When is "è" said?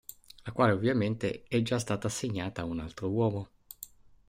1.47-1.61